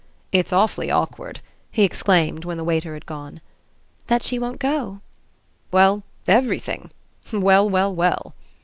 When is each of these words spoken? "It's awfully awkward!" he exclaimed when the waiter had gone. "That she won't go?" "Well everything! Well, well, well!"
"It's 0.31 0.51
awfully 0.51 0.89
awkward!" 0.89 1.41
he 1.71 1.83
exclaimed 1.83 2.43
when 2.43 2.57
the 2.57 2.63
waiter 2.63 2.95
had 2.95 3.05
gone. 3.05 3.39
"That 4.07 4.23
she 4.23 4.39
won't 4.39 4.57
go?" 4.59 5.01
"Well 5.71 6.01
everything! 6.27 6.89
Well, 7.31 7.69
well, 7.69 7.93
well!" 7.93 8.33